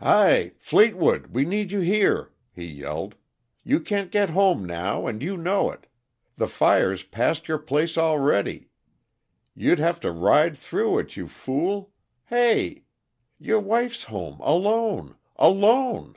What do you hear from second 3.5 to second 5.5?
"You can't get home now, and you